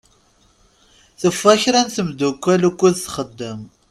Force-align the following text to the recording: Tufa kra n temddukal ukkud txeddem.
Tufa 1.19 1.51
kra 1.61 1.81
n 1.85 1.87
temddukal 1.95 2.61
ukkud 2.69 2.95
txeddem. 2.99 3.61